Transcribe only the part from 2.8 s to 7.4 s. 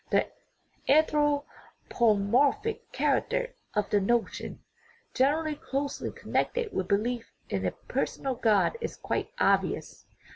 character of this no tion, generally closely connected with belief